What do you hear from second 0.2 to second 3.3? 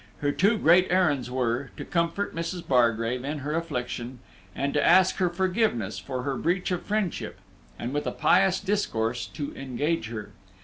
Her two great errands were, to comfort Mrs. Bargrave